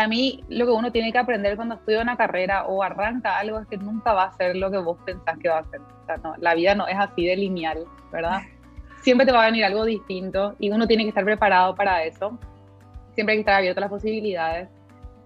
[0.00, 3.58] para mí lo que uno tiene que aprender cuando estudia una carrera o arranca algo
[3.58, 5.78] es que nunca va a ser lo que vos pensás que va a ser.
[5.80, 8.40] O sea, no, la vida no es así de lineal, ¿verdad?
[9.02, 12.38] Siempre te va a venir algo distinto y uno tiene que estar preparado para eso.
[13.14, 14.70] Siempre hay que estar abierto a las posibilidades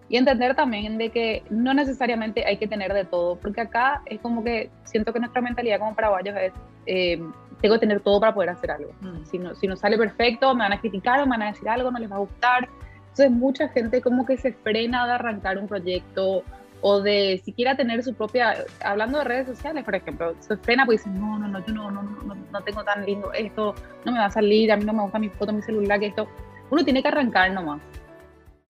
[0.08, 4.20] y entender también de que no necesariamente hay que tener de todo, porque acá es
[4.20, 6.52] como que siento que nuestra mentalidad como paraguayos es,
[6.86, 7.22] eh,
[7.60, 8.90] tengo que tener todo para poder hacer algo.
[9.02, 9.24] Mm.
[9.24, 11.68] Si, no, si no sale perfecto, me van a criticar o me van a decir
[11.68, 12.68] algo, no les va a gustar.
[13.14, 16.42] Entonces mucha gente como que se frena de arrancar un proyecto
[16.80, 20.98] o de siquiera tener su propia, hablando de redes sociales, por ejemplo, se frena porque
[20.98, 23.72] dicen, no, no, no, yo no, no, no, no tengo tan lindo esto,
[24.04, 26.06] no me va a salir, a mí no me gusta mi foto, mi celular, que
[26.06, 26.26] esto.
[26.70, 27.80] Uno tiene que arrancar nomás.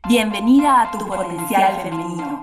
[0.06, 2.42] Bienvenida a Tu Potencial Femenino.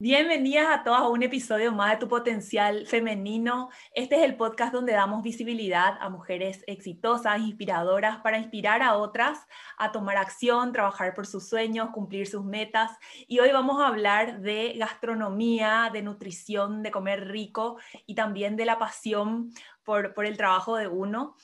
[0.00, 3.68] Bienvenidas a todas a un episodio más de Tu Potencial Femenino.
[3.92, 9.40] Este es el podcast donde damos visibilidad a mujeres exitosas, inspiradoras, para inspirar a otras
[9.76, 12.92] a tomar acción, trabajar por sus sueños, cumplir sus metas.
[13.26, 18.66] Y hoy vamos a hablar de gastronomía, de nutrición, de comer rico y también de
[18.66, 19.50] la pasión
[19.82, 21.34] por, por el trabajo de uno.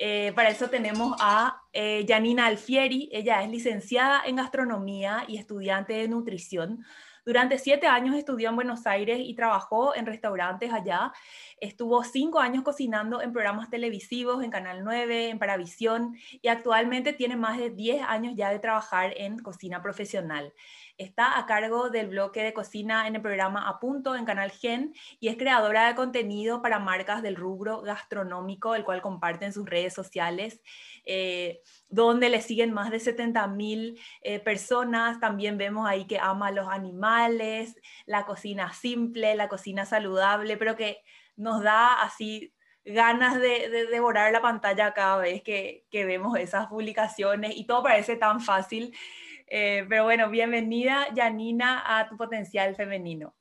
[0.00, 3.08] Eh, para eso tenemos a eh, Janina Alfieri.
[3.12, 6.84] Ella es licenciada en gastronomía y estudiante de nutrición.
[7.24, 11.12] Durante siete años estudió en Buenos Aires y trabajó en restaurantes allá.
[11.60, 17.36] Estuvo cinco años cocinando en programas televisivos, en Canal 9, en Paravisión y actualmente tiene
[17.36, 20.52] más de diez años ya de trabajar en cocina profesional.
[21.00, 24.92] Está a cargo del bloque de cocina en el programa A Punto en Canal Gen
[25.18, 29.64] y es creadora de contenido para marcas del rubro gastronómico, el cual comparte en sus
[29.66, 30.60] redes sociales,
[31.06, 35.18] eh, donde le siguen más de 70 mil eh, personas.
[35.20, 41.02] También vemos ahí que ama los animales, la cocina simple, la cocina saludable, pero que
[41.34, 42.52] nos da así
[42.84, 48.16] ganas de, devorar la pantalla cada vez que, que vemos esas publicaciones y todo parece
[48.16, 48.94] tan fácil.
[49.52, 53.34] Eh, pero bueno, bienvenida Janina a tu potencial femenino.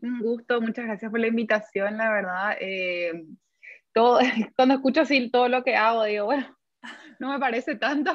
[0.00, 2.56] Un gusto, muchas gracias por la invitación, la verdad.
[2.58, 3.26] Eh,
[3.92, 4.18] todo,
[4.56, 6.56] cuando escucho así todo lo que hago, digo, bueno,
[7.18, 8.10] no me parece tanto.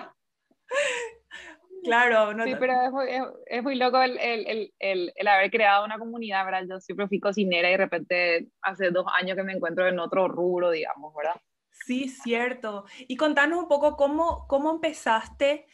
[1.84, 3.08] Claro, no sí, pero es muy,
[3.46, 6.66] es, muy loco el, el, el, el, haber creado una comunidad, ¿verdad?
[6.68, 10.28] Yo siempre fui cocinera y de repente hace dos años que me encuentro en otro
[10.28, 11.40] rubro, digamos, ¿verdad?
[11.70, 12.86] Sí, cierto.
[13.08, 15.68] Y contanos un poco cómo, cómo empezaste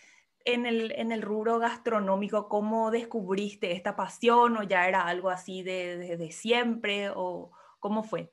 [0.48, 5.62] en el, en el rubro gastronómico, ¿cómo descubriste esta pasión o ya era algo así
[5.62, 8.32] de, de, siempre o cómo fue?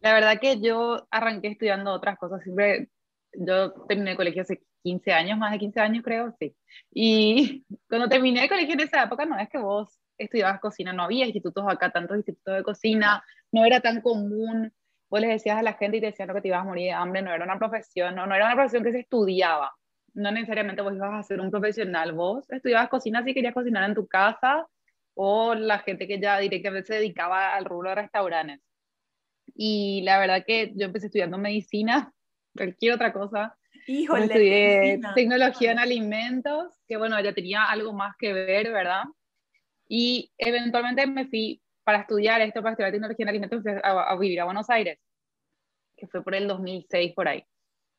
[0.00, 2.88] La verdad que yo arranqué estudiando otras cosas, siempre
[3.32, 6.56] yo terminé el colegio hace 15 años, más de 15 años creo, sí.
[6.92, 11.04] Y cuando terminé el colegio en esa época no es que vos estudiabas cocina, no
[11.04, 14.72] había institutos acá, tantos institutos de cocina, no era tan común.
[15.08, 16.92] Vos les decías a la gente y te decían que te ibas a morir de
[16.92, 19.72] hambre, no era una profesión, no, no era una profesión que se estudiaba
[20.14, 23.94] no necesariamente vos ibas a ser un profesional, vos estudiabas cocina si querías cocinar en
[23.94, 24.66] tu casa
[25.14, 28.60] o la gente que ya directamente se dedicaba al rubro de restaurantes.
[29.54, 32.12] Y la verdad que yo empecé estudiando medicina,
[32.56, 33.56] cualquier otra cosa.
[33.86, 39.02] Híjole, estudié tecnología en alimentos, que bueno, ya tenía algo más que ver, ¿verdad?
[39.88, 44.40] Y eventualmente me fui para estudiar esto, para estudiar tecnología en alimentos, a, a vivir
[44.40, 44.98] a Buenos Aires,
[45.96, 47.44] que fue por el 2006 por ahí.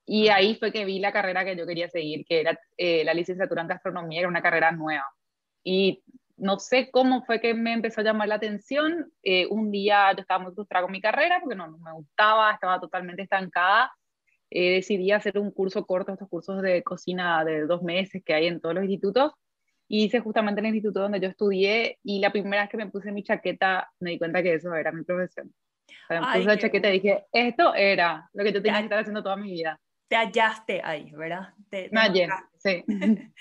[0.05, 3.13] Y ahí fue que vi la carrera que yo quería seguir, que era eh, la
[3.13, 5.05] licenciatura en gastronomía, era una carrera nueva.
[5.63, 6.03] Y
[6.37, 9.11] no sé cómo fue que me empezó a llamar la atención.
[9.23, 12.79] Eh, un día yo estaba muy frustrada con mi carrera porque no, me gustaba, estaba
[12.79, 13.91] totalmente estancada.
[14.51, 18.45] Eh, decidí hacer un curso corto, estos cursos de cocina de dos meses que hay
[18.47, 19.31] en todos los institutos.
[19.87, 22.89] Y hice justamente en el instituto donde yo estudié y la primera vez que me
[22.89, 25.53] puse mi chaqueta me di cuenta que eso era mi profesión.
[26.09, 29.23] me puse la chaqueta y dije, esto era lo que yo tenía que estar haciendo
[29.23, 31.53] toda mi vida te hallaste ahí, ¿verdad?
[31.69, 31.89] Te,
[32.57, 32.83] sí.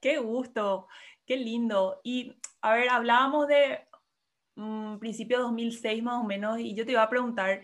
[0.00, 0.88] qué gusto,
[1.26, 2.00] qué lindo.
[2.02, 3.80] Y a ver, hablábamos de
[4.56, 7.62] um, principio de 2006 más o menos, y yo te iba a preguntar,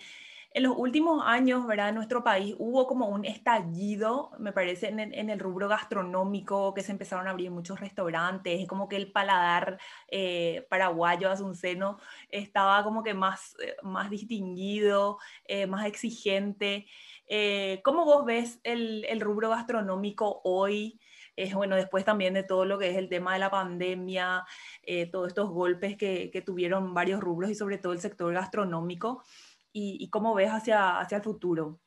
[0.54, 1.88] en los últimos años, ¿verdad?
[1.88, 6.72] En nuestro país hubo como un estallido, me parece, en el, en el rubro gastronómico,
[6.74, 11.98] que se empezaron a abrir muchos restaurantes, y como que el paladar eh, paraguayo seno
[12.28, 16.86] estaba como que más, eh, más distinguido, eh, más exigente.
[17.26, 21.00] Eh, ¿Cómo vos ves el, rubro gastronómico hoy?
[21.36, 24.44] es bueno, después también de todo lo que es el tema de la pandemia,
[24.82, 29.24] eh, todos estos golpes que, que, tuvieron varios rubros y sobre todo el sector gastronómico,
[29.72, 31.80] y, y cómo ves hacia, hacia el futuro.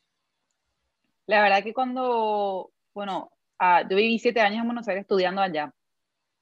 [1.28, 5.74] La verdad que cuando, bueno, ah, yo viví siete años en Buenos Aires estudiando allá,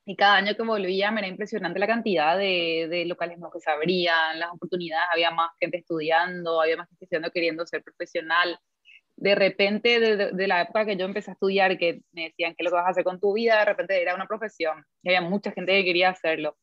[0.05, 3.59] y cada año que volvía me era impresionante la cantidad de, de locales nuevos que
[3.59, 8.59] se abrían, las oportunidades, había más gente estudiando, había más gente estudiando queriendo ser profesional.
[9.17, 12.63] De repente, de, de, la época que yo empecé a estudiar, que me decían que
[12.63, 14.83] lo que vas a hacer con tu vida, de repente era una profesión.
[15.03, 16.57] Y había mucha gente que quería hacerlo.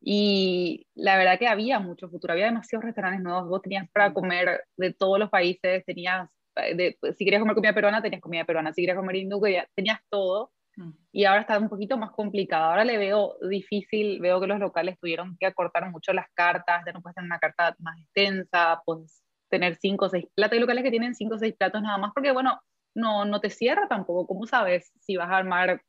[0.00, 4.64] Y la verdad que había mucho futuro, había demasiados restaurantes nuevos, vos tenías para comer
[4.76, 8.82] de todos los países, tenías, de, si querías comer comida peruana, tenías comida peruana, si
[8.82, 9.40] querías comer hindú,
[9.74, 10.90] tenías todo Mm.
[11.12, 12.64] y ahora está un poquito más complicado.
[12.64, 16.92] Ahora le veo difícil, veo que los locales tuvieron que acortar mucho las cartas, ya
[16.92, 20.58] no puedes tener una carta más extensa, puedes tener cinco o seis platos.
[20.58, 22.60] Locales que tienen cinco o seis platos nada más, porque bueno,
[22.94, 24.26] no, no te cierra tampoco.
[24.26, 25.82] ¿Cómo sabes si vas a armar,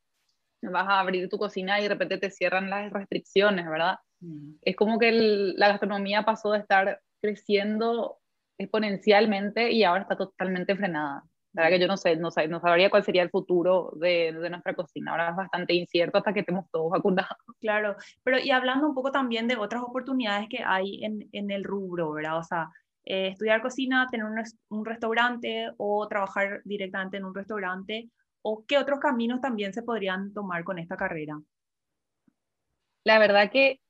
[0.62, 3.96] vas a abrir tu cocina y de repente te cierran las restricciones, verdad?
[4.20, 4.54] Mm.
[4.62, 8.18] Es como que la gastronomía pasó de estar creciendo
[8.58, 11.24] exponencialmente y ahora está totalmente frenada.
[11.54, 14.50] La verdad que yo no sé, no, no sabría cuál sería el futuro de, de,
[14.50, 15.12] nuestra cocina.
[15.12, 17.36] Ahora es bastante incierto hasta que estemos todos vacunados.
[17.60, 21.64] Claro, pero y hablando un poco también de otras oportunidades que hay en, en el
[21.64, 22.38] rubro, ¿verdad?
[22.38, 22.68] O sea,
[23.08, 28.08] eh, estudiar cocina, tener un, un, restaurante o trabajar directamente en un restaurante,
[28.42, 31.40] o qué otros caminos también se podrían tomar con esta carrera.
[33.04, 33.80] La verdad que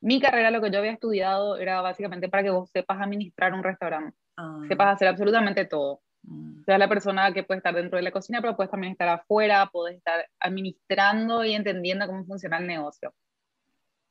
[0.00, 3.62] mi carrera, lo que yo había estudiado, era básicamente para que vos sepas administrar un
[3.62, 4.62] restaurante, ah.
[4.68, 6.64] sepas hacer absolutamente todo Mm.
[6.64, 9.68] sea la persona que puede estar dentro de la cocina, pero puedes también estar afuera,
[9.72, 13.14] puedes estar administrando y entendiendo cómo funciona el negocio.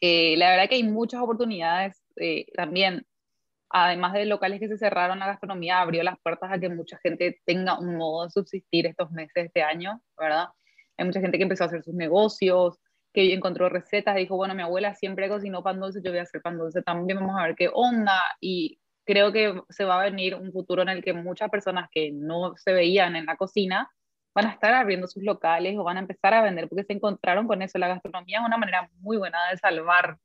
[0.01, 3.05] Eh, la verdad que hay muchas oportunidades eh, también,
[3.69, 7.41] además de locales que se cerraron, la gastronomía abrió las puertas a que mucha gente
[7.45, 10.47] tenga un modo de subsistir estos meses de este año, ¿verdad?
[10.97, 12.79] Hay mucha gente que empezó a hacer sus negocios,
[13.13, 16.41] que encontró recetas, dijo, bueno, mi abuela siempre cocinó pan dulce, yo voy a hacer
[16.41, 20.35] pan dulce también, vamos a ver qué onda, y creo que se va a venir
[20.35, 23.89] un futuro en el que muchas personas que no se veían en la cocina
[24.35, 27.47] van a estar abriendo sus locales o van a empezar a vender porque se encontraron
[27.47, 27.79] con eso.
[27.79, 30.19] La gastronomía es una manera muy buena de salvar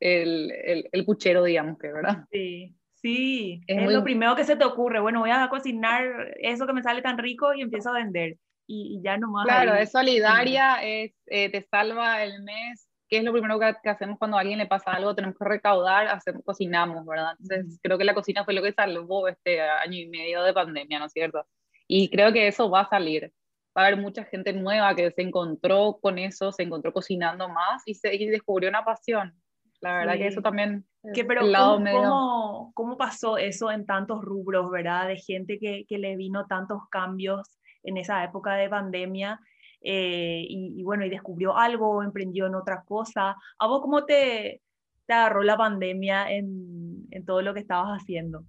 [0.00, 2.24] el, el, el puchero, digamos que, ¿verdad?
[2.30, 2.74] Sí.
[2.94, 5.00] Sí, es, lo primero que se te ocurre.
[5.00, 8.36] Bueno, voy a cocinar eso que me sale tan rico y empiezo a vender.
[8.66, 9.46] Y, y ya nomás.
[9.46, 14.18] Claro, es solidaria, es, eh, te salva el mes, ¿qué es lo primero que, hacemos
[14.18, 15.14] cuando a alguien le pasa algo?
[15.14, 17.34] Tenemos que recaudar, hacemos, cocinamos, ¿verdad?
[17.40, 21.00] Entonces, creo que la cocina fue lo que salvó este año y medio de pandemia,
[21.00, 21.44] ¿no es cierto?
[21.88, 23.32] Y creo que eso va a salir.
[23.76, 27.82] Va a haber mucha gente nueva que se encontró con eso, se encontró cocinando más
[27.84, 29.34] y, se, y descubrió una pasión.
[29.80, 30.84] La verdad que eso también
[31.14, 32.00] que, pero el lado ¿cómo, medio...
[32.02, 35.08] ¿cómo, ¿cómo, pasó eso en tantos rubros, verdad?
[35.08, 39.40] De gente que, que le vino tantos cambios en esa época de pandemia
[39.80, 43.36] eh, y, bueno, y descubrió algo, emprendió en otra cosa.
[43.58, 44.60] ¿A vos cómo te,
[45.06, 48.44] te agarró la pandemia en, en todo lo que estabas haciendo?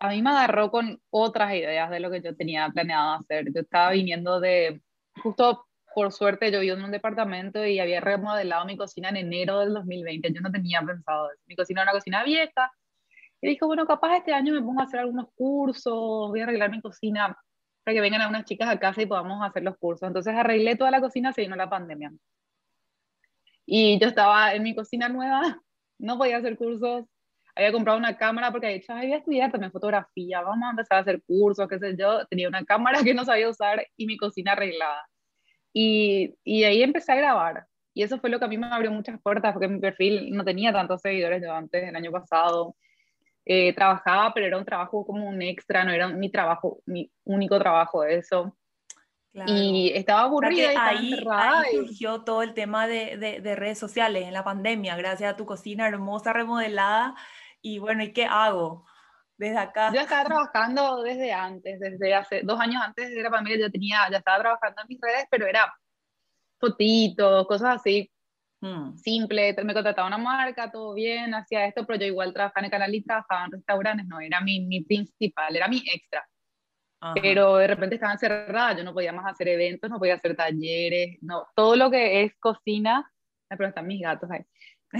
[0.00, 3.52] A mí me agarró con otras ideas de lo que yo tenía planeado hacer.
[3.52, 4.80] Yo estaba viniendo de,
[5.22, 9.60] justo por suerte, yo vivo en un departamento y había remodelado mi cocina en enero
[9.60, 10.32] del 2020.
[10.32, 11.42] Yo no tenía pensado eso.
[11.46, 12.72] Mi cocina era una cocina vieja.
[13.40, 16.70] Y dije, bueno, capaz este año me pongo a hacer algunos cursos, voy a arreglar
[16.70, 17.36] mi cocina
[17.92, 20.06] que vengan a unas chicas a casa y podamos hacer los cursos.
[20.06, 22.12] Entonces arreglé toda la cocina, se vino la pandemia.
[23.66, 25.60] Y yo estaba en mi cocina nueva,
[25.98, 27.04] no podía hacer cursos,
[27.54, 30.70] había comprado una cámara porque había dicho, Ay, voy a estudiar también fotografía, vamos a
[30.70, 32.24] empezar a hacer cursos, qué sé yo.
[32.26, 35.08] Tenía una cámara que no sabía usar y mi cocina arreglada.
[35.80, 37.66] Y, y ahí empecé a grabar.
[37.94, 40.44] Y eso fue lo que a mí me abrió muchas puertas, porque mi perfil no
[40.44, 42.74] tenía tantos seguidores yo antes, el año pasado.
[43.44, 47.60] Eh, trabajaba, pero era un trabajo como un extra, no era mi trabajo, mi único
[47.60, 48.56] trabajo eso.
[49.46, 54.32] Y estaba aburrida y ahí, ahí, surgió todo el tema de, de, redes sociales en
[54.32, 57.14] la pandemia, gracias a tu cocina hermosa, remodelada.
[57.62, 58.84] Y bueno, ¿y qué hago?
[59.38, 59.92] Desde acá.
[59.94, 63.98] Yo estaba trabajando desde antes, desde hace dos años antes de la pandemia, ya, tenía,
[64.10, 65.72] ya estaba trabajando en mis redes, pero era
[66.58, 68.10] fotitos, cosas así,
[68.60, 68.96] Mm.
[68.96, 72.70] Simple, me contrataba una marca, todo bien, hacía esto, pero yo igual trabajaba en el
[72.70, 76.26] canal y trabajaba en restaurantes, no era mi, mi principal, era mi extra.
[77.22, 81.16] Pero de repente estaba encerrada, yo no podía más hacer eventos, no podía hacer talleres,
[81.20, 83.08] no, todo lo que es cocina,
[83.48, 84.40] pero están mis gatos ahí,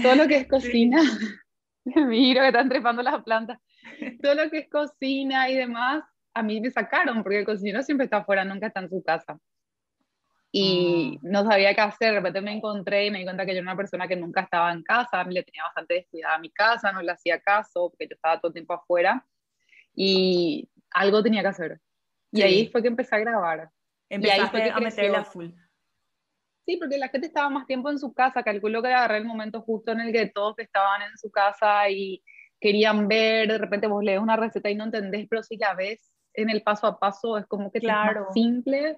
[0.01, 1.01] todo lo que es cocina,
[1.83, 3.59] miro que están trepando las plantas,
[4.21, 6.03] todo lo que es cocina y demás,
[6.33, 9.39] a mí me sacaron, porque el cocinero siempre está afuera, nunca está en su casa
[10.51, 11.29] y mm.
[11.29, 12.09] no sabía qué hacer.
[12.09, 14.41] De repente me encontré y me di cuenta que yo era una persona que nunca
[14.41, 18.07] estaba en casa, le tenía bastante descuidada a mi casa, no le hacía caso porque
[18.07, 19.25] yo estaba todo el tiempo afuera
[19.93, 21.79] y algo tenía que hacer.
[22.31, 23.69] Y ahí fue que empecé a grabar.
[24.09, 25.49] Empezaste y ahí fue que a meterle a full.
[26.65, 29.61] Sí, porque la gente estaba más tiempo en su casa, calculo que agarré el momento
[29.61, 32.23] justo en el que todos estaban en su casa y
[32.59, 36.11] querían ver, de repente vos lees una receta y no entendés, pero si la ves
[36.33, 38.21] en el paso a paso es como que claro.
[38.21, 38.97] es más simple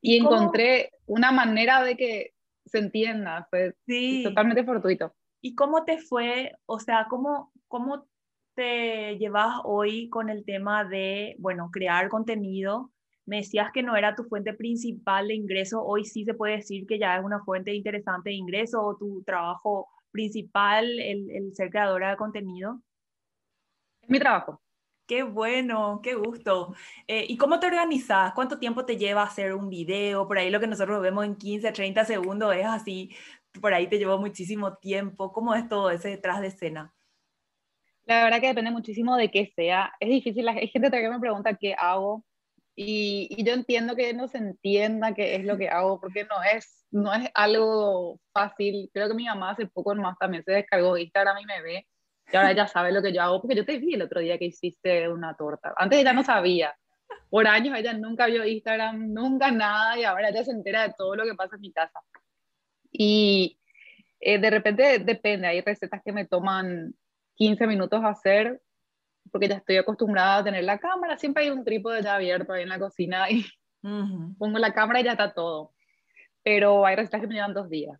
[0.00, 2.32] y, encontré una manera de que
[2.66, 3.74] se entienda, fue
[4.22, 5.12] totalmente fortuito.
[5.40, 8.06] ¿Y cómo te fue, o sea, cómo, cómo
[8.54, 12.92] te llevas hoy con el tema de, bueno, crear contenido?
[13.24, 16.86] Me decías que no era tu fuente principal de ingreso, hoy sí se puede decir
[16.86, 21.70] que ya es una fuente interesante de ingreso o tu trabajo principal, el, el ser
[21.70, 22.80] creadora de contenido.
[24.08, 24.60] Mi trabajo.
[25.06, 26.74] Qué bueno, qué gusto.
[27.06, 28.32] Eh, ¿Y cómo te organizas?
[28.34, 30.26] ¿Cuánto tiempo te lleva hacer un video?
[30.26, 33.14] Por ahí lo que nosotros vemos en 15, 30 segundos es así,
[33.60, 35.32] por ahí te llevó muchísimo tiempo.
[35.32, 36.94] ¿Cómo es todo ese detrás de escena?
[38.04, 39.92] La verdad que depende muchísimo de qué sea.
[40.00, 42.24] Es difícil, hay gente que me pregunta qué hago
[42.74, 46.86] y, yo entiendo que no se entienda qué es lo que hago, porque no es,
[46.90, 48.88] no es algo fácil.
[48.94, 51.86] Creo que mi mamá hace poco más también se descargó Instagram y me ve,
[52.30, 54.38] y ahora ella sabe lo que yo hago, porque yo te vi el otro día
[54.38, 55.72] que hiciste una torta.
[55.76, 56.74] Antes ella no sabía.
[57.30, 61.16] Por años ella nunca vio Instagram, nunca nada, y ahora ella se entera de todo
[61.16, 62.00] lo que pasa en mi casa.
[62.90, 63.58] Y
[64.20, 66.94] eh, de repente depende, hay recetas que me toman
[67.36, 68.60] 15 minutos hacer,
[69.30, 72.62] porque ya estoy acostumbrada a tener la cámara, siempre hay un trípode ya abierto ahí
[72.62, 73.44] en la cocina y
[74.38, 75.72] pongo la cámara y ya está todo.
[76.42, 77.98] Pero hay recetas que me llevan dos días.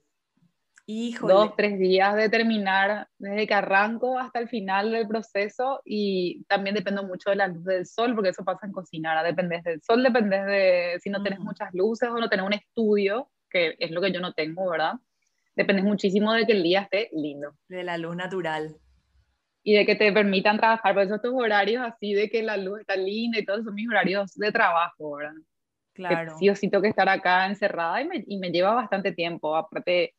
[0.90, 1.34] Híjole.
[1.34, 6.74] Dos, tres días de terminar desde que arranco hasta el final del proceso y también
[6.74, 10.02] dependo mucho de la luz del sol, porque eso pasa en cocinar, dependes del sol,
[10.02, 14.00] dependes de si no tienes muchas luces o no tienes un estudio, que es lo
[14.00, 14.94] que yo no tengo, ¿verdad?
[15.54, 17.52] Dependes muchísimo de que el día esté lindo.
[17.68, 18.74] De la luz natural
[19.62, 20.94] y de que te permitan trabajar.
[20.94, 23.86] Por eso estos horarios así de que la luz está linda y todos son mis
[23.90, 25.34] horarios de trabajo, ¿verdad?
[25.92, 26.32] Claro.
[26.32, 29.12] Que sí o sí tengo que estar acá encerrada y me, y me lleva bastante
[29.12, 29.54] tiempo.
[29.54, 30.14] Aparte,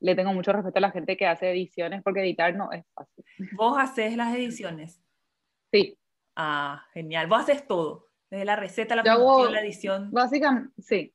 [0.00, 3.24] le tengo mucho respeto a la gente que hace ediciones porque editar no es fácil.
[3.56, 5.00] ¿Vos haces las ediciones?
[5.72, 5.98] Sí.
[6.36, 7.26] Ah, genial.
[7.26, 10.10] Vos haces todo, desde la receta, la producción, la edición.
[10.12, 11.14] Básicamente, sí.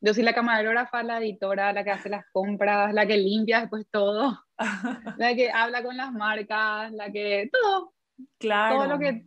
[0.00, 3.86] Yo soy la camarógrafa, la editora, la que hace las compras, la que limpia después
[3.90, 4.38] todo,
[5.18, 7.94] la que habla con las marcas, la que todo.
[8.38, 8.76] Claro.
[8.76, 9.24] Todo lo que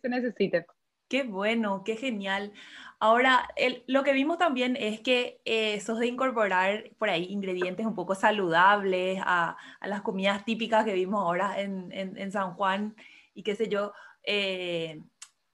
[0.00, 0.66] se necesite.
[1.08, 2.52] Qué bueno, qué genial.
[3.00, 3.48] Ahora,
[3.86, 8.14] lo que vimos también es que eh, sos de incorporar por ahí ingredientes un poco
[8.14, 12.94] saludables a, las comidas típicas que vimos ahora en, San Juan
[13.34, 13.92] y qué sé yo.
[14.24, 15.00] Eh,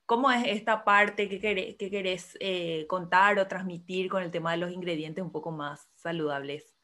[0.06, 4.52] ¿Cómo es esta parte que querés, que querés eh, contar o transmitir con el tema
[4.52, 6.75] de los ingredientes un poco más saludables?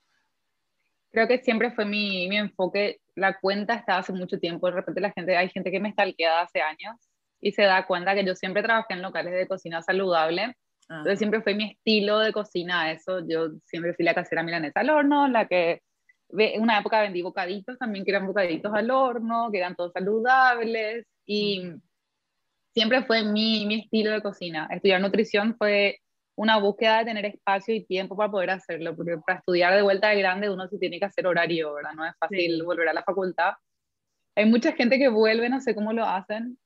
[1.10, 3.00] Creo que siempre fue mi, mi enfoque.
[3.16, 4.68] La cuenta está hace mucho tiempo.
[4.68, 7.09] De repente la gente, hay gente que me stalkea hace años
[7.40, 10.54] y se da cuenta que yo siempre trabajé en locales de cocina saludable.
[10.88, 13.20] Entonces siempre fue mi estilo de cocina eso.
[13.26, 15.82] Yo siempre fui la casera milanesa al horno, la que
[16.36, 21.06] en una época vendí bocaditos también, que eran bocaditos al horno, que eran todos saludables.
[21.26, 21.72] Y
[22.74, 24.68] siempre fue mi, mi estilo de cocina.
[24.70, 26.00] Estudiar nutrición fue
[26.40, 30.08] una búsqueda de tener espacio y tiempo para poder hacerlo, porque para estudiar de vuelta
[30.08, 31.92] de grande uno sí tiene que hacer horario, ¿verdad?
[31.94, 33.52] No es fácil volver a la facultad.
[34.34, 36.58] Hay mucha gente que vuelve, no sé cómo lo hacen.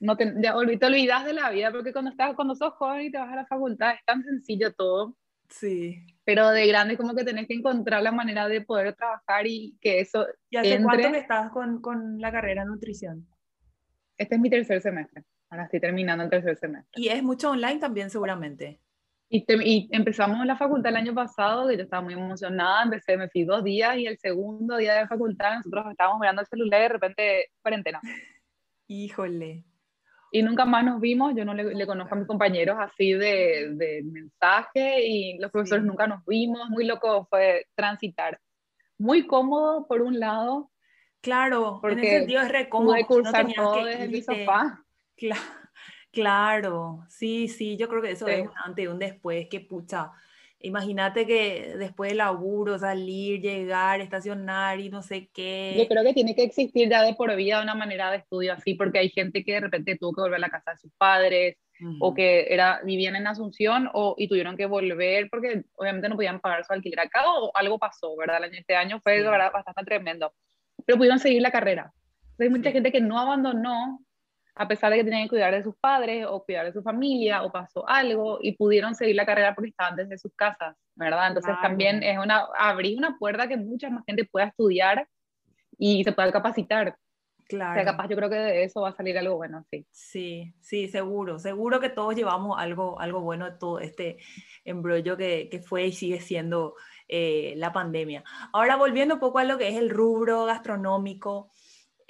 [0.00, 0.50] No te, te
[0.86, 3.46] olvidas de la vida, porque cuando, estás, cuando sos joven y te vas a la
[3.46, 5.16] facultad es tan sencillo todo.
[5.48, 6.04] Sí.
[6.24, 10.00] Pero de grande como que tenés que encontrar la manera de poder trabajar y que
[10.00, 13.28] eso ¿Y hace cuánto que estás con, con la carrera de nutrición?
[14.16, 15.24] Este es mi tercer semestre.
[15.50, 17.00] Ahora estoy terminando el tercer semestre.
[17.00, 18.80] Y es mucho online también seguramente.
[19.28, 23.28] Y, y, empezamos la facultad el año pasado, que yo estaba muy emocionada, empecé, me
[23.30, 26.82] fui dos días y el segundo día de facultad nosotros estábamos mirando el celular y
[26.82, 28.00] de repente cuarentena.
[28.92, 29.64] Híjole.
[30.30, 33.70] Y nunca más nos vimos, yo no le, le conozco a mis compañeros así de,
[33.74, 38.38] de mensaje y los profesores nunca nos vimos, muy loco fue transitar.
[38.98, 40.70] Muy cómodo por un lado.
[41.20, 42.94] Claro, porque en ese sentido es re cómodo.
[42.94, 44.84] Pude cursar no todo desde mi sofá.
[46.10, 50.10] Claro, sí, sí, yo creo que eso es un antes y un después, que pucha,
[50.62, 55.74] imagínate que después del laburo, salir, llegar, estacionar y no sé qué.
[55.78, 58.74] Yo creo que tiene que existir ya de por vida una manera de estudio así,
[58.74, 61.56] porque hay gente que de repente tuvo que volver a la casa de sus padres,
[62.00, 66.40] o que era, vivían en Asunción o, y tuvieron que volver porque obviamente no podían
[66.40, 68.44] pagar su alquiler acá o algo pasó, ¿verdad?
[68.52, 70.32] Este año fue verdad, bastante tremendo,
[70.86, 71.92] pero pudieron seguir la carrera.
[72.38, 74.00] hay mucha gente que no abandonó
[74.54, 77.42] a pesar de que tenían que cuidar de sus padres o cuidar de su familia
[77.42, 81.28] o pasó algo y pudieron seguir la carrera porque estaban desde sus casas, ¿verdad?
[81.28, 85.08] Entonces también es una, abrir una puerta que mucha más gente pueda estudiar
[85.78, 86.96] y se pueda capacitar.
[87.48, 87.72] Claro.
[87.72, 89.86] O sea, capaz yo creo que de eso va a salir algo bueno, sí.
[89.90, 91.38] Sí, sí, seguro.
[91.38, 94.18] Seguro que todos llevamos algo, algo bueno de todo este
[94.64, 96.74] embrollo que, que fue y sigue siendo
[97.08, 98.24] eh, la pandemia.
[98.52, 101.50] Ahora volviendo un poco a lo que es el rubro gastronómico,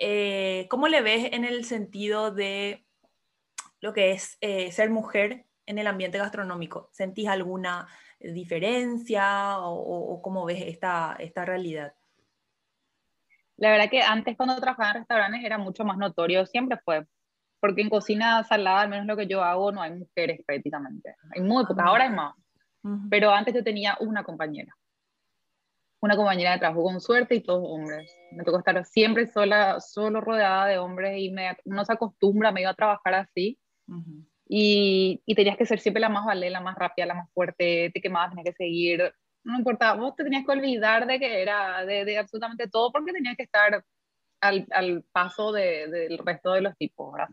[0.05, 2.85] eh, ¿cómo le ves en el sentido de
[3.81, 6.89] lo que es eh, ser mujer en el ambiente gastronómico?
[6.93, 7.87] ¿Sentís alguna
[8.19, 11.95] diferencia o, cómo ves esta, esta realidad?
[13.57, 17.07] La verdad que antes cuando trabajaba en restaurantes era mucho más notorio, siempre fue,
[17.61, 21.15] porque en cocina salada, al menos lo que yo hago, no hay mujeres prácticamente.
[21.31, 22.35] Hay muy pocas, ahora hay más.
[23.09, 24.75] Pero antes yo tenía una compañera.
[26.03, 28.13] Una compañera de trabajo con suerte y todos hombres.
[28.33, 32.71] Me tocó estar siempre sola, solo rodeada de hombres y me, uno se acostumbra medio
[32.71, 33.59] a trabajar así.
[34.49, 37.91] y, y, tenías que ser siempre la más vale, la más rápida, la más fuerte,
[37.95, 39.15] te quemabas, tenías que seguir.
[39.45, 43.13] No importaba, vos te tenías que olvidar de que era de, de absolutamente todo porque
[43.13, 43.85] tenías que estar
[44.41, 47.29] al, al paso de, del resto de los tipos, ¿verdad?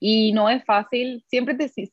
[0.00, 1.90] Y no es fácil, siempre, te, sí,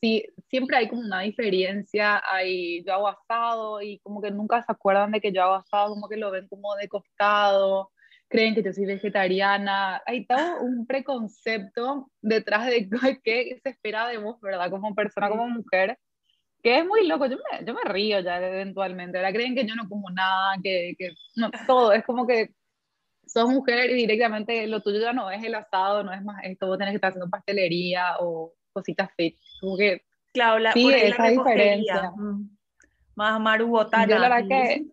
[0.49, 5.11] siempre hay como una diferencia, hay, yo hago asado y como que nunca se acuerdan
[5.11, 7.91] de que yo hago asado, como que lo ven como de costado,
[8.27, 12.89] creen que yo soy vegetariana, hay todo un preconcepto detrás de
[13.23, 14.69] qué se espera de vos, ¿verdad?
[14.69, 15.97] Como persona, como mujer,
[16.63, 19.33] que es muy loco, yo me, yo me río ya eventualmente, ¿verdad?
[19.33, 22.51] Creen que yo no como nada, que, que no, todo, es como que
[23.27, 26.67] sos mujer y directamente lo tuyo ya no es el asado, no es más esto,
[26.67, 29.37] vos tenés que estar haciendo pastelería o cositas fit.
[29.59, 30.03] Como que
[30.33, 32.11] claro, la, sí, esa diferencia.
[32.15, 32.49] Mm.
[33.15, 34.07] Más Maru Botana.
[34.07, 34.85] Yo la verdad que,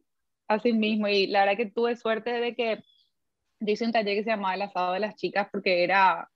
[0.48, 2.82] así mismo, y la verdad que tuve suerte de que
[3.60, 6.28] yo hice un taller que se llamaba El asado de las chicas porque era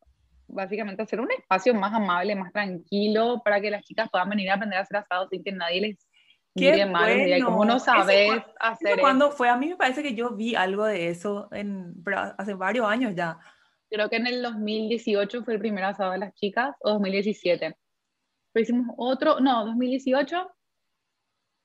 [0.48, 4.54] básicamente hacer un espacio más amable, más tranquilo, para que las chicas puedan venir a
[4.54, 6.08] aprender a hacer asado sin que nadie les
[6.56, 7.46] Qué bueno.
[7.46, 9.48] ¿Cómo no sabes hacer cuando fue?
[9.48, 11.94] A mí me parece que yo vi algo de eso en,
[12.38, 13.38] hace varios años ya.
[13.90, 17.76] Creo que en el 2018 fue el primer asado de las chicas, o 2017.
[18.52, 20.50] Pero hicimos otro, no, 2018, no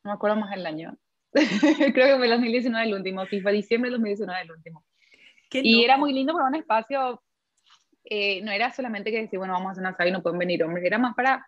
[0.04, 0.98] me acuerdo más el año.
[1.32, 4.86] Creo que fue el 2019 el último, sí, fue diciembre del 2019 el último.
[5.52, 7.24] y era muy lindo para un espacio,
[8.04, 10.40] eh, no era solamente que decir, bueno, vamos a hacer un asado y no pueden
[10.40, 11.48] venir hombres, era más para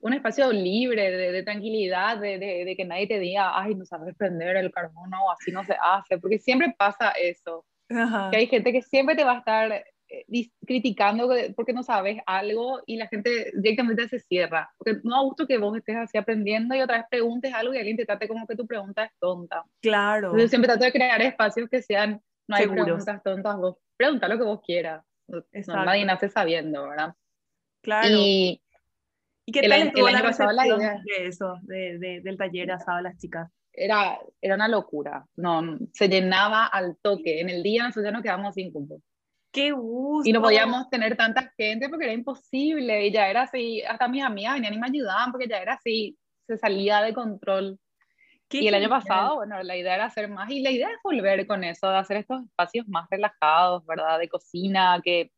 [0.00, 4.56] un espacio libre, de, tranquilidad, de, de, que nadie te diga, ay, no sabes prender
[4.56, 7.64] el carbono, o así no se hace, porque siempre pasa eso.
[7.88, 12.80] Que hay gente que siempre te va a estar eh, criticando porque no sabes algo
[12.86, 14.70] y la gente directamente se cierra.
[14.78, 17.78] Porque no a gusto que vos estés así aprendiendo y otra vez preguntes algo y
[17.78, 19.64] alguien te trate como que tu pregunta es tonta.
[19.82, 20.38] Claro.
[20.38, 24.38] Yo siempre trato de crear espacios que sean, no hay preguntas tontas, vos pregunta lo
[24.38, 25.04] que vos quieras.
[25.66, 27.14] nadie nace sabiendo, ¿verdad?
[27.82, 28.08] Claro.
[28.08, 28.62] Y,
[29.50, 33.50] ¿Y qué tal estuvo la recepción de eso, de, del taller asado a las chicas?
[33.72, 37.40] Era, era una locura, no, se llenaba al toque.
[37.40, 39.02] En el día nosotros nos quedamos sin cupo.
[39.52, 40.28] ¡Qué gusto!
[40.28, 43.06] Y no podíamos tener tanta gente porque era imposible.
[43.06, 46.16] Y ya era así, hasta mis amigas venían y me ayudaban porque ya era así,
[46.46, 47.76] se salía de control.
[48.52, 51.46] Y el año pasado, bueno, la idea era hacer más, y la idea es volver
[51.46, 54.18] con eso, de hacer estos espacios más relajados, ¿verdad?
[54.18, 55.32] De cocina, que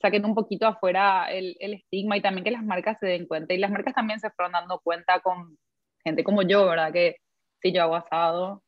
[0.00, 3.54] saquen un poquito afuera el, el, estigma y también que las marcas se den cuenta.
[3.54, 5.58] Y las marcas también se fueron dando cuenta con
[6.04, 6.92] gente como yo, ¿verdad?
[6.92, 7.16] Que
[7.60, 8.62] si yo hago asado,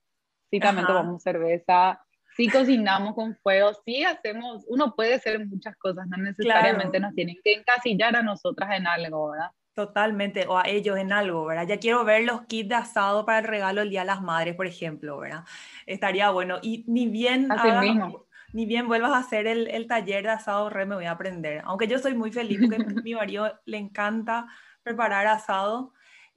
[0.51, 2.01] si también tomamos cerveza,
[2.37, 7.37] si cocinamos con fuego, si hacemos, uno puede hacer muchas cosas, no necesariamente nos tienen
[7.45, 9.51] que encasillar a nosotras en algo, ¿verdad?
[9.75, 11.67] Totalmente, o a ellos en algo, ¿verdad?
[11.69, 14.57] Ya quiero ver los kits de asado para el regalo el Día de las Madres,
[14.57, 15.45] por ejemplo, ¿verdad?
[15.87, 16.59] Estaría bueno.
[16.63, 17.51] Y ni bien...
[17.53, 21.05] Así mismo ni bien vuelvas a hacer el, el, taller de asado re, me voy
[21.05, 21.63] a aprender.
[21.65, 24.47] Aunque yo soy muy feliz porque a mi marido le encanta
[24.83, 25.93] preparar asado.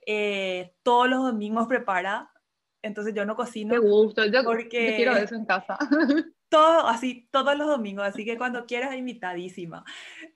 [0.06, 2.32] Eh, todos los domingos prepara,
[2.82, 3.74] entonces yo no cocino.
[3.74, 5.78] Qué gusto, yo, porque quiero eso en casa.
[6.50, 9.86] Todo, así, todos los domingos, así que cuando quieras, invitadísima.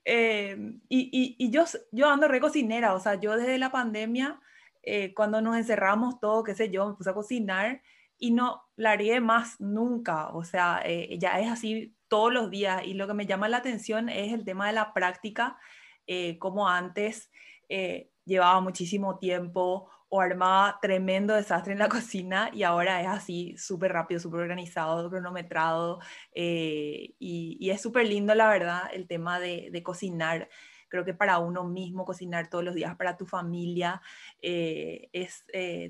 [0.02, 0.56] Eh,
[0.88, 4.40] y, y, y, yo, yo ando re cocinera, o sea, yo desde la pandemia,
[4.82, 7.82] eh, cuando nos encerramos todo, qué sé yo, me puse a cocinar
[8.18, 12.82] y no la haré más nunca, o sea, eh, ya es así todos los días
[12.84, 15.58] y lo que me llama la atención es el tema de la práctica,
[16.06, 17.30] eh, como antes
[17.68, 23.56] eh, llevaba muchísimo tiempo o armaba tremendo desastre en la cocina y ahora es así
[23.58, 25.98] súper rápido, súper organizado, cronometrado
[26.34, 30.48] y, y, es súper lindo la verdad el tema de, de, cocinar.
[30.88, 34.00] Creo que para uno mismo cocinar todos los días, para tu familia,
[34.40, 35.44] es,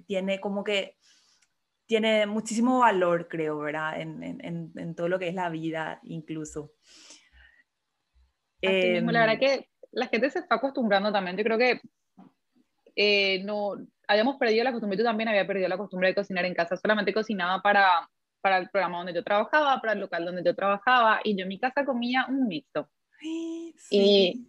[0.07, 0.97] tiene como que
[1.87, 4.01] tiene muchísimo valor, creo, ¿verdad?
[4.01, 6.73] En, en, en, todo lo que es la vida, incluso.
[8.61, 11.37] Eh, la verdad que la gente se está acostumbrando también.
[11.37, 11.81] Yo creo que
[12.97, 13.77] eh, no
[14.09, 17.13] habíamos perdido la costumbre, yo también había perdido la costumbre de cocinar en casa, solamente
[17.13, 18.09] cocinaba para,
[18.41, 21.49] para el programa donde yo trabajaba, para el local donde yo trabajaba, y yo en
[21.49, 22.89] mi casa comía un mixto.
[23.19, 23.75] Sí.
[23.91, 24.49] Y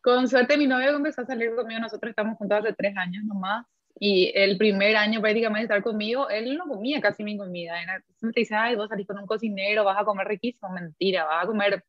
[0.00, 3.66] con suerte mi novio empezó a salir conmigo, nosotros estamos juntos hace tres años nomás,
[3.98, 7.82] Y el primer año prácticamente de estar conmigo, él no comía casi mi comida.
[7.82, 10.70] Era, me dice, ay, vos salís con un cocinero, vas a comer riquísimo.
[10.70, 11.82] Mentira, vas a comer,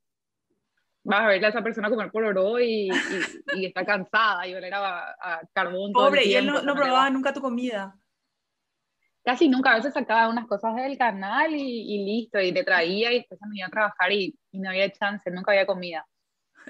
[1.03, 2.89] vas a verle a esa persona comer por oro y,
[3.55, 5.91] y, está cansada y oler a, a carbón.
[5.91, 7.93] Pobre, y él no, no probaba nunca tu comida.
[9.23, 13.11] Casi nunca, a veces sacaba unas cosas del canal y, y listo, y le traía
[13.11, 16.07] y después me iba a trabajar y, y no había chance, nunca había comida.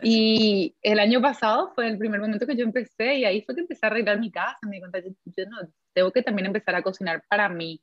[0.01, 3.61] Y el año pasado fue el primer momento que yo empecé y ahí fue que
[3.61, 4.59] empecé a arreglar mi casa.
[4.63, 5.57] Me di cuenta, yo, yo no,
[5.93, 7.81] tengo que también empezar a cocinar para mí,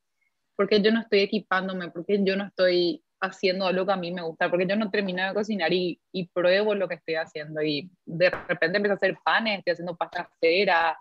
[0.57, 4.22] porque yo no estoy equipándome, porque yo no estoy haciendo algo que a mí me
[4.22, 7.90] gusta, porque yo no termino de cocinar y, y pruebo lo que estoy haciendo y
[8.05, 10.98] de repente empecé a hacer panes, estoy haciendo pasta cera,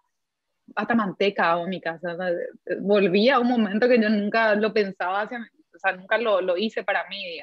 [0.75, 2.15] hasta manteca en mi casa.
[2.79, 6.57] Volví a un momento que yo nunca lo pensaba, hacia, o sea, nunca lo, lo
[6.57, 7.39] hice para mí,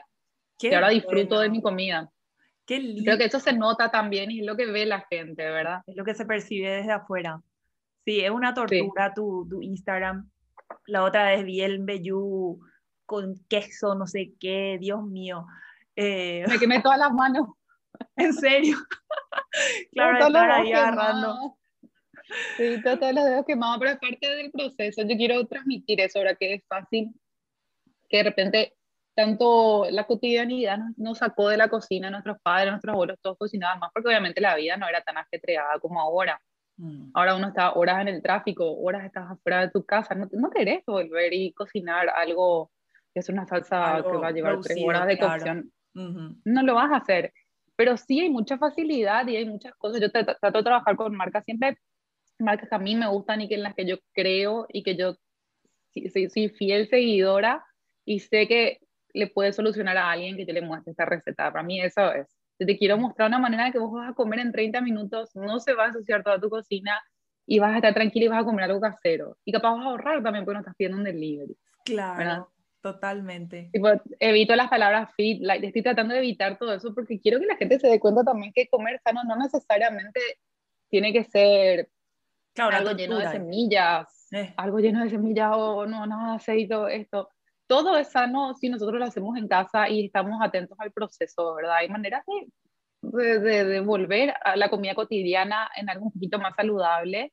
[0.62, 2.10] y ahora disfruto de mi comida.
[2.78, 5.82] Creo que eso se nota también y es lo que ve la gente, ¿verdad?
[5.86, 7.40] Es lo que se percibe desde afuera.
[8.04, 10.30] Sí, es una tortura tu, tu, Instagram.
[10.86, 12.60] La otra vez vi el Bellú
[13.06, 15.46] con queso, no sé qué, Dios mío.
[15.96, 16.44] Eh...
[16.48, 17.48] Me quemé todas las manos.
[18.16, 18.76] ¿En serio?
[19.92, 21.58] claro, estar ahí agarrando.
[22.56, 25.02] Sí, todos los dedos quemados, pero es parte del proceso.
[25.02, 27.12] Yo quiero transmitir eso ahora que es fácil,
[28.08, 28.76] que de repente
[29.20, 33.90] tanto la cotidianidad nos, sacó de la cocina, nuestros padres, nuestros abuelos, todos cocinaban más,
[33.92, 36.40] porque obviamente la vida no era tan ajetreada como ahora.
[36.78, 37.10] Mm.
[37.12, 40.50] Ahora uno está horas en el tráfico, horas estás afuera de tu casa, no, no
[40.50, 42.70] querés volver y cocinar algo
[43.12, 45.72] que es una salsa que va a llevar tres horas de cocción.
[45.92, 47.32] No lo vas a hacer.
[47.76, 50.00] Pero sí hay mucha facilidad y hay muchas cosas.
[50.00, 51.78] Yo trato de trabajar con marcas, siempre
[52.38, 54.96] marcas que a mí me gustan y que en las que yo creo y que
[54.96, 55.16] yo
[55.92, 57.64] soy fiel seguidora
[58.04, 58.80] y sé que
[59.12, 61.50] le puede solucionar a alguien que te le muestre esta receta.
[61.52, 62.28] Para mí eso es.
[62.58, 65.30] Si te quiero mostrar una manera de que vos vas a comer en 30 minutos,
[65.34, 67.00] no se va a ensuciar toda tu cocina
[67.46, 69.36] y vas a estar tranquila y vas a comer algo casero.
[69.44, 71.56] Y capaz vas a ahorrar también porque no estás pidiendo un delivery.
[71.84, 72.52] Claro.
[72.82, 73.70] Totalmente.
[74.20, 77.56] evito las palabras fit, like, estoy tratando de evitar todo eso porque quiero que la
[77.56, 80.20] gente se dé cuenta también que comer sano no necesariamente
[80.88, 81.90] tiene que ser
[82.56, 84.54] algo lleno de semillas, eh.
[84.56, 87.28] algo lleno de semillas o no, no, aceite, esto
[87.70, 91.76] todo es sano si nosotros lo hacemos en casa y estamos atentos al proceso, ¿verdad?
[91.76, 92.24] Hay maneras
[93.00, 97.32] de, de, volver a la comida cotidiana en algo un poquito más saludable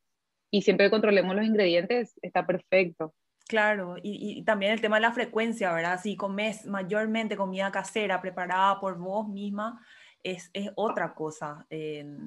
[0.52, 3.16] y siempre que controlemos los ingredientes está perfecto.
[3.48, 6.00] Claro, y, y, también el tema de la frecuencia, ¿verdad?
[6.00, 9.84] Si comes mayormente comida casera preparada por vos misma,
[10.22, 11.66] es, es otra cosa.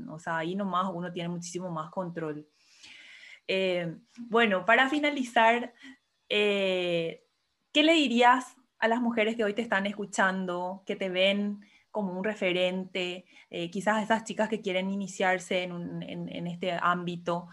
[0.08, 2.44] o sea, ahí nomás uno tiene muchísimo más control.
[3.46, 5.72] Eh, bueno, para finalizar,
[6.28, 7.22] eh,
[7.72, 11.60] ¿Qué le dirías a las mujeres que hoy te están escuchando, que te ven
[11.92, 17.46] como un referente, eh, quizás a esas chicas que quieren iniciarse en, este ámbito?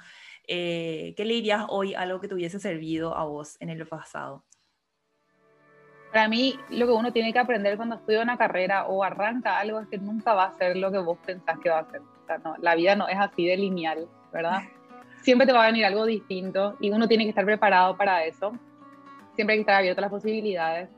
[0.47, 4.43] Eh, ¿Qué le dirías hoy algo que te hubiese servido a vos en el pasado?
[6.12, 9.80] Para mí, lo que uno tiene que aprender cuando estudia una carrera o arranca algo
[9.82, 12.01] es que nunca va a ser lo que vos pensás que va a ser.
[12.60, 14.63] la vida no es así de lineal, ¿verdad?
[15.21, 18.58] Siempre te va a venir algo distinto y uno tiene que estar preparado para eso
[19.38, 20.89] siempre hay que estar abierto a las posibilidades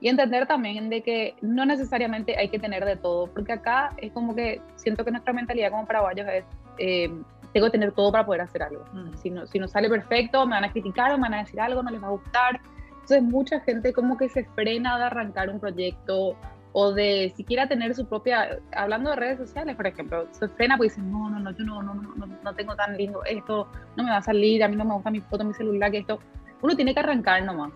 [0.00, 4.12] y entender también de que no necesariamente hay que tener de todo, porque acá es
[4.12, 6.44] como que siento que nuestra mentalidad como paraguayos es,
[6.78, 7.10] eh,
[7.52, 8.84] tengo que tener todo para poder hacer algo.
[8.92, 9.14] Mm.
[9.14, 11.60] Si, no, si no sale perfecto, me van a criticar o me van a decir
[11.60, 12.60] algo, no les va a gustar.
[12.92, 16.36] Entonces mucha gente como que se frena de arrancar un proyecto
[16.72, 20.90] o de siquiera tener su propia, hablando de redes sociales, por ejemplo, se frena porque
[20.90, 24.10] dice, no, no, no, yo no, no, no, no, tengo tan lindo esto, no me
[24.10, 26.18] va a salir, a mí no me gusta mi foto, mi celular, que esto,
[26.62, 27.72] uno tiene que arrancar nomás.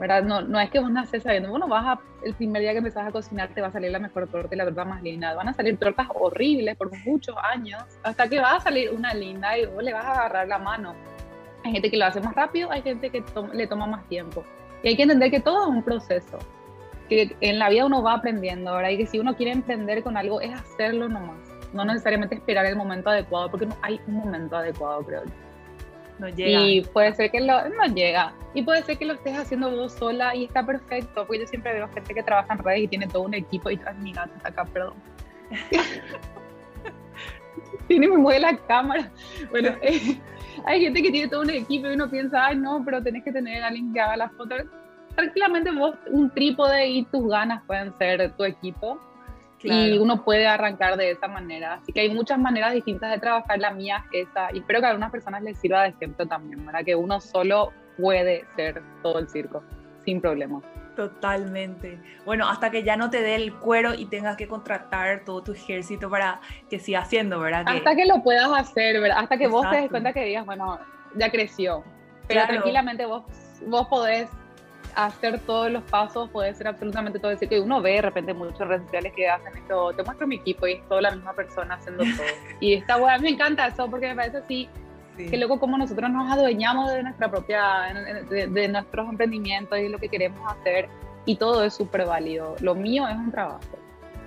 [0.00, 0.22] ¿verdad?
[0.22, 3.06] No, no es que vos naces sabiendo, bueno, vas a, el primer día que empezás
[3.06, 5.34] a cocinar te va a salir la mejor torta y la torta más linda.
[5.34, 9.58] Van a salir tortas horribles por muchos años, hasta que va a salir una linda
[9.58, 10.94] y vos le vas a agarrar la mano.
[11.64, 13.22] Hay gente que lo hace más rápido, hay gente que
[13.52, 14.42] le toma más tiempo.
[14.82, 16.38] Y hay que entender que todo es un proceso,
[17.10, 18.88] que en la vida uno va aprendiendo, ¿verdad?
[18.88, 21.36] Y que si uno quiere emprender con algo es hacerlo nomás,
[21.74, 25.49] no necesariamente esperar el momento adecuado, porque no hay un momento adecuado, creo yo.
[26.20, 26.60] No llega.
[26.60, 28.34] Y puede ser que lo, no llega.
[28.52, 31.26] Y puede ser que lo estés haciendo vos sola y está perfecto.
[31.26, 33.78] Porque yo siempre veo gente que trabaja en redes y tiene todo un equipo y
[33.78, 34.94] tras mi gato está acá, perdón.
[37.88, 39.10] tiene me mueve la cámara.
[39.50, 40.20] Bueno, eh,
[40.66, 43.32] hay gente que tiene todo un equipo y uno piensa, ay no, pero tenés que
[43.32, 44.62] tener a alguien que haga las fotos.
[45.16, 49.00] Tranquilamente vos, un trípode y tus ganas pueden ser tu equipo
[49.62, 51.74] y uno puede arrancar de esa manera.
[51.74, 54.86] Así que hay muchas maneras distintas de trabajar, la mía es esa, y espero que
[54.86, 59.18] a algunas personas les sirva de ejemplo también, para que uno solo puede ser todo
[59.18, 59.62] el circo,
[60.04, 60.62] sin problema.
[60.96, 61.98] Totalmente.
[62.26, 65.52] Bueno, hasta que ya no te dé el cuero y tengas que contratar todo tu
[65.52, 67.64] ejército para que siga haciendo, ¿verdad?
[67.66, 69.18] Hasta que lo puedas hacer, ¿verdad?
[69.20, 70.78] Hasta que vos te des cuenta que digas, bueno,
[71.14, 71.84] ya creció.
[72.26, 73.24] Pero tranquilamente vos,
[73.66, 74.28] vos podés
[74.94, 77.30] hacer todos los pasos, puede ser absolutamente todo.
[77.30, 80.36] decir, que uno ve de repente muchos redes sociales que hacen esto, te muestro mi
[80.36, 82.26] equipo y es toda la misma persona haciendo todo.
[82.60, 84.68] y está bueno, me encanta eso porque me parece así,
[85.16, 87.92] que luego como nosotros nos adueñamos de nuestra propia,
[88.30, 90.88] de, nuestros emprendimientos y lo que queremos hacer
[91.26, 92.56] y todo es súper válido.
[92.60, 93.79] Lo mío es un trabajo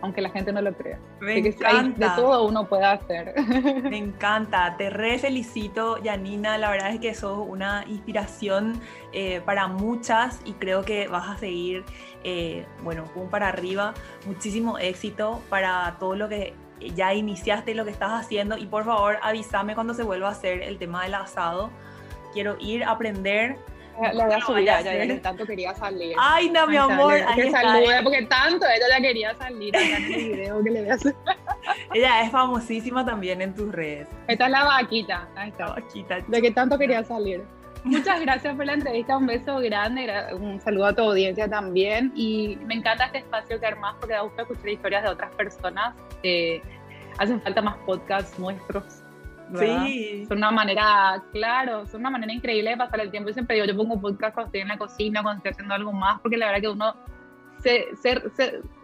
[0.03, 0.99] aunque la gente no lo crea.
[1.21, 2.09] Me encanta.
[2.09, 3.33] de todo uno puede hacer.
[3.89, 8.81] Me encanta, te re felicito, Janina, la verdad es que sos una inspiración
[9.13, 11.85] eh, para muchas y creo que vas a seguir,
[12.25, 13.93] eh, bueno, un para arriba,
[14.25, 16.53] muchísimo éxito para todo lo que
[16.95, 20.63] ya iniciaste, lo que estás haciendo y por favor avísame cuando se vuelva a hacer
[20.63, 21.69] el tema del asado.
[22.33, 23.55] Quiero ir a aprender
[24.13, 26.15] la voy a subir ya, ya, que tanto quería salir.
[26.19, 27.13] Ay, no, mi amor.
[27.35, 30.89] que salude, porque tanto ella ya quería salir acá en el video que le voy
[30.89, 31.15] a hacer.
[31.93, 34.07] Ella es famosísima también en tus redes.
[34.27, 35.27] Esta es la vaquita.
[35.35, 35.67] Ahí está.
[35.67, 36.19] Vaquita.
[36.27, 37.43] De que tanto quería salir.
[37.83, 42.57] Muchas gracias por la entrevista, un beso grande, un saludo a tu audiencia también y
[42.65, 45.93] me encanta este espacio que armas porque da gusto escuchar historias de otras personas.
[46.23, 46.61] Eh,
[47.17, 49.02] hacen falta más podcasts nuestros
[49.59, 50.25] Sí.
[50.27, 53.29] Son una manera, claro, son una manera increíble de pasar el tiempo.
[53.29, 55.93] Yo siempre digo, yo pongo podcast cuando estoy en la cocina, cuando estoy haciendo algo
[55.93, 56.95] más, porque la verdad que uno
[57.59, 57.87] se,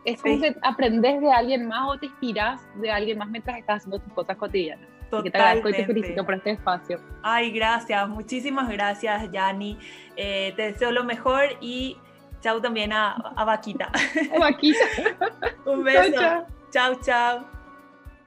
[0.06, 3.78] es como que aprendes de alguien más o te inspiras de alguien más mientras estás
[3.78, 4.88] haciendo tus cosas cotidianas.
[5.10, 5.24] Totalmente.
[5.24, 7.00] que te agradezco y te felicito por este espacio.
[7.24, 9.78] Ay, gracias, muchísimas gracias, Yani.
[10.16, 11.98] Eh, te deseo lo mejor y
[12.42, 13.92] chao también a, a Vaquita.
[14.40, 14.86] Vaquita.
[15.66, 16.22] Un beso.
[16.72, 16.96] chao.
[17.02, 17.59] chao.